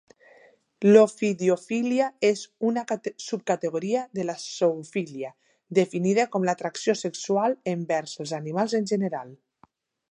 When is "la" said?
4.31-4.37